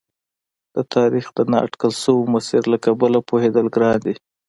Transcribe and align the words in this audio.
د 0.75 0.77
تاریخ 0.95 1.25
د 1.37 1.39
نا 1.51 1.57
اټکل 1.65 1.93
شوي 2.03 2.25
مسیر 2.35 2.63
له 2.73 2.77
کبله 2.85 3.19
پوهېدل 3.29 3.65
ګران 3.75 3.97
دي. 4.05 4.13